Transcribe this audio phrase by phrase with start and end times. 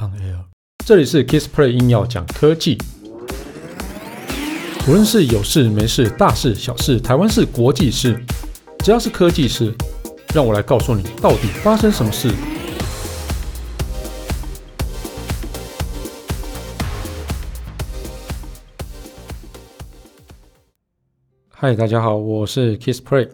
[0.00, 0.46] On Air，
[0.86, 2.78] 这里是 Kissplay 硬要讲科技，
[4.88, 8.18] 无论是有事没事、大事小事、台湾事、国际事，
[8.78, 9.74] 只要是科技事，
[10.34, 12.30] 让我来告诉你到底发生什么事。
[21.50, 23.28] 嗨，大家好，我是 Kissplay。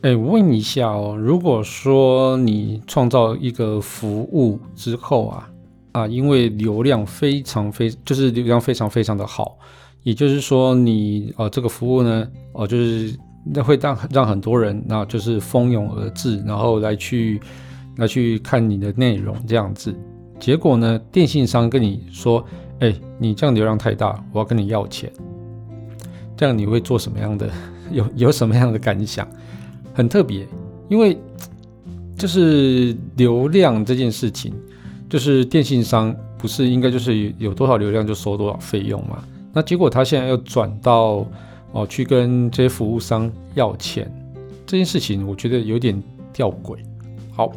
[0.00, 5.50] 哎，问一下哦，如果说你创造一个服务之后啊，
[5.94, 9.56] 啊，因为流量非常非，就是流量非常非常的好，
[10.02, 17.40] 也就是说你呃这个服务呢，哦、就是那会让让很多人，那就是蜂拥而至，然后来去
[17.98, 19.94] 来去看你的内容这样子。
[20.40, 22.44] 结果呢，电信商跟你说，
[22.80, 25.08] 哎，你这样流量太大，我要跟你要钱。
[26.36, 27.48] 这样你会做什么样的？
[27.92, 29.28] 有有什么样的感想？
[29.94, 30.44] 很特别，
[30.88, 31.16] 因为
[32.18, 34.52] 就是流量这件事情。
[35.14, 39.22] 就是电信商不是应该就是有多少流量就收多少费用嘛？
[39.52, 41.24] 那结果他现在要转到
[41.70, 44.12] 哦去跟这些服务商要钱，
[44.66, 46.78] 这件事情我觉得有点吊诡。
[47.32, 47.52] 好，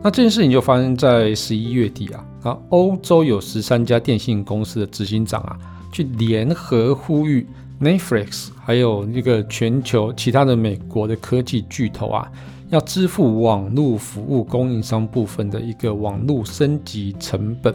[0.00, 5.58] 那这件事情就发生在十一月底啊，啊，欧洲有十三家电信公司的执行长啊，
[5.90, 7.44] 去联合呼吁
[7.80, 12.30] Netflix 还有那个全球其他的美国的科技巨头啊。
[12.70, 17.74] 要支付网络服务供应商部分的一个网络升级成本。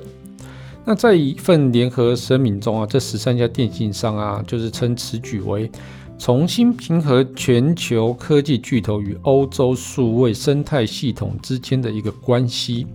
[0.83, 5.69] 那在一份联合声明中啊，这十三家电信商啊，就是称此举为
[6.17, 12.88] 重新平衡全球科技巨头与欧洲数位生态系统之间的一个关系。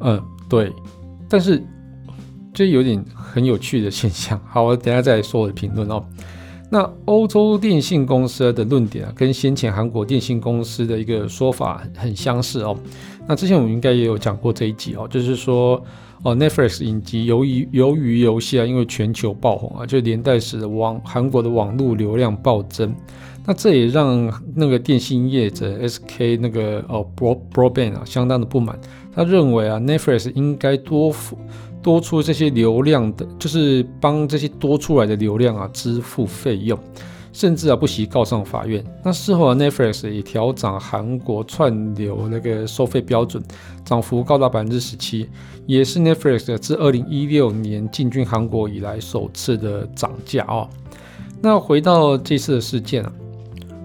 [0.00, 0.72] 嗯，对。
[1.28, 1.62] 但是
[2.52, 4.38] 这有点很有趣的现象。
[4.46, 6.04] 好，我等下再说我的评论哦。
[6.70, 12.76] 那欧洲电信公司的论点啊，跟先前韩国电信公司的一个说法很相似哦。
[13.26, 15.82] 那之前我们应该也有讲过这一集哦，就是说
[16.22, 22.94] 哦，Netflix 影集由于由于游戏啊，因为全球爆红啊，就连带使得网韩国的网络流量暴增。
[23.48, 28.78] 那这也让那个电信业者 SK 那个哦 Broad Broadband 啊，相当的不满。
[29.14, 31.38] 他认为啊，Netflix 应该多付。
[31.80, 36.78] 多出这些流量的，就是帮这些多出来的流量啊支付费用，
[37.32, 38.84] 甚至啊不惜告上法院。
[39.02, 43.42] 那事后啊，Netflix 也调涨韩国串流那个收费标准，
[43.84, 45.28] 涨幅高达百分之十七，
[45.66, 50.68] 也是 Netflix 自二零一六年进军韩国以来首次的涨价哦。
[51.40, 53.12] 那回到这次的事件啊，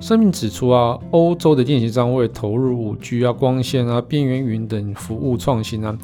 [0.04, 5.98] 声明指出啊，欧洲的电信商为投入五 G 啊、光纤啊、边缘云等服务创新啊。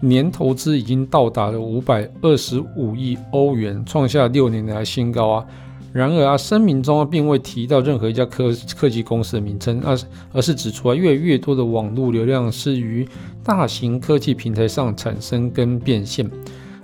[0.00, 5.46] 年投资已经到达了五百二十五亿欧元，创下六年来新高啊！
[5.92, 9.98] 然而啊，声明中啊并未提到任何一家科科技公司的名称，而
[10.32, 13.04] 而是指出啊，越来越多的网络流量是于
[13.42, 16.24] 大型科技平台上产生跟变现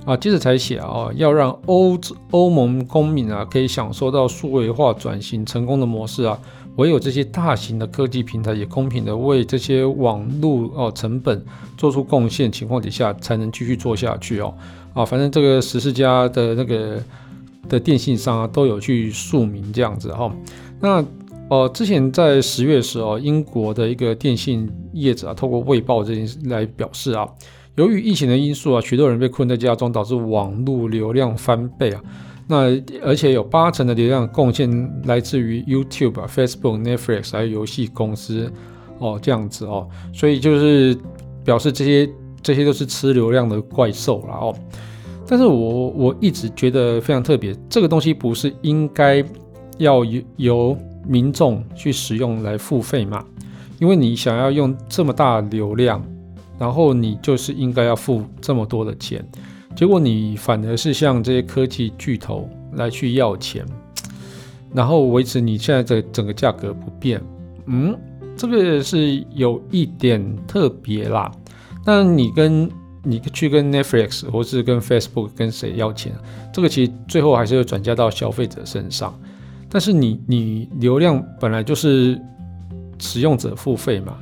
[0.07, 0.17] 啊。
[0.17, 1.99] 接着才写啊，要让欧
[2.31, 6.39] 欧盟公民啊可以享受到数位化转型成功的模式啊。
[6.77, 11.43] 唯有这些大型的科技平台也公平的为这些网络哦成本
[11.79, 14.55] 做出贡献情况底下，才能继续做下去哦
[14.93, 17.03] 啊，反正这个十四家的那个
[17.67, 20.31] 的电信商啊都有去署名这样子哈、
[20.79, 21.03] 那
[21.49, 27.27] 呃之前在十月的时候，英国的一个电信业者啊，透过卫报这件事来表示啊，
[27.77, 32.03] 由于疫情的因素啊，许多人被困在家中，导致网络流量翻倍啊。
[32.49, 34.69] 那而且有八成的流量贡献
[35.05, 38.51] 来自于 YouTube、Facebook、Netflix 还有游戏公司
[38.99, 40.97] 哦，这样子哦，所以就是
[41.45, 42.09] 表示这些
[42.43, 44.55] 这些都是吃流量的怪兽了哦。
[45.27, 49.25] 但是我我一直觉得非常特别，这个东西不是应该
[49.79, 53.25] 要由由民众去使用来付费吗？
[53.81, 56.01] 因为你想要用这么大流量，
[56.59, 59.25] 然后你就是应该要付这么多的钱。
[59.75, 63.63] 结果你反而是向这些科技巨头来去要钱，
[64.73, 67.23] 然后维持你现在这整个价格不变，
[67.67, 67.95] 嗯，
[68.37, 71.31] 这个是有一点特别啦。
[71.85, 72.71] 那你跟
[73.03, 76.13] 你去跟 Netflix 或是跟 Facebook 跟谁要钱，
[76.53, 79.15] 这个其实最后还是会转嫁到消费者身上。
[79.69, 82.19] 但是你你流量本来就是
[82.99, 84.17] 使用者付费嘛。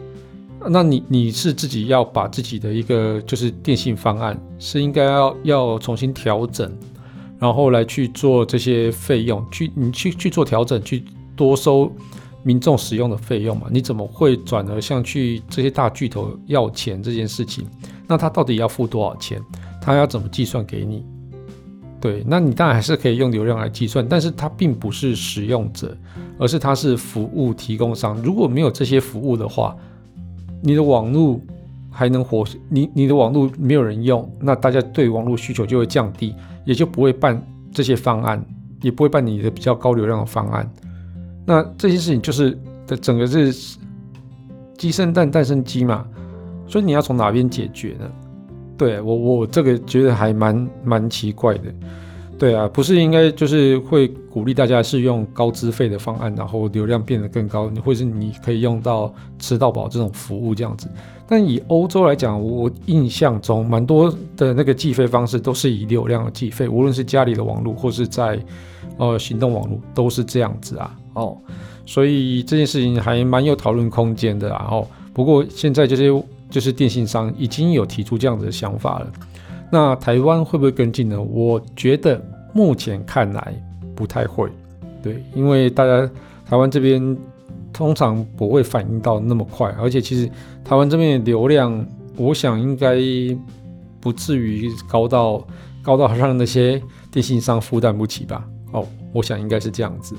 [0.68, 6.72] 那你你是自己要把自己的一个就是电信方案是应该要要重新调整，
[7.38, 11.04] 然后来去做这些费用，去你去去做调整，去
[11.36, 11.90] 多收
[12.42, 13.66] 民众使用的费用嘛？
[13.70, 17.66] 你怎么会转而向去这些大巨头要钱这件事情？
[18.06, 19.40] 那他到底要付多少钱？
[19.80, 21.04] 他要怎么计算给你？
[22.00, 25.96] 对，那你当然还是可以用流量来计算，但是他并不是使用者，
[26.38, 28.14] 而是他是服务提供商。
[28.22, 29.74] 如果没有这些服务的话，
[30.64, 31.38] 你的网络
[31.90, 36.34] 还能活，你你的网络没有人用，那大家对网络需求就会降低，
[36.64, 37.40] 也就不会办
[37.70, 38.42] 这些方案，
[38.80, 40.68] 也不会办你的比较高流量的方案。
[41.44, 43.76] 那这些事情就是的整个是
[44.78, 46.06] 鸡生蛋，蛋生鸡嘛，
[46.66, 48.10] 所以你要从哪边解决呢？
[48.78, 51.72] 对我我这个觉得还蛮蛮奇怪的。
[52.44, 60.86] 对啊，不是应该就是会鼓励大家是用高资费的方案，然后流量变得更高，或是你可以用到吃到饱这种服务这样子。
[61.26, 68.38] 但以欧洲来讲，我印象中蛮多的那个计费方式都是以流量计费，无论是家里的网络或是在
[68.98, 70.94] 呃行动网络都是这样子啊。
[71.14, 71.38] 哦，
[71.86, 74.68] 所以这件事情还蛮有讨论空间的啊。
[74.70, 76.10] 哦，不过现在这些
[76.50, 79.10] 就是电信商已经有提出这样子的想法了。
[79.72, 81.18] 那台湾会不会跟进呢？
[81.20, 82.22] 我觉得
[82.54, 83.54] 目前看来
[83.94, 84.48] 不太会，
[85.02, 86.08] 对，因为大家
[86.48, 87.16] 台湾这边
[87.72, 90.30] 通常不会反应到那么快，而且其实
[90.64, 91.84] 台湾这边的流量，
[92.16, 92.96] 我想应该
[94.00, 95.44] 不至于高到
[95.82, 96.80] 高到让那些
[97.10, 98.48] 电信商负担不起吧？
[98.72, 100.14] 哦，我想应该是这样子。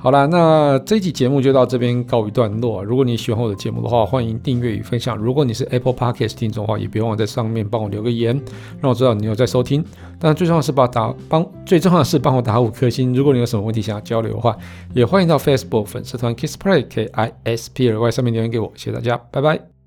[0.00, 2.84] 好啦，那这一期节目就到这边告一段落。
[2.84, 5.16] 如果你喜欢我的节目的话，欢迎订阅与分享。
[5.16, 8.40] 如果你是 Apple Podcast 听众的话，也别忘了在上面帮我留个言，
[8.80, 9.84] 让我知道你有在收听。
[10.20, 13.12] 但最重要的是把打帮，最重要的是帮我打五颗星。
[13.12, 14.56] 如果你有什么问题想要交流的话，
[14.94, 18.72] 也欢迎到 Facebook 粉丝团 Kiss Play K I S P L Y 上面留言给我。
[18.76, 19.77] 谢谢大家，拜拜。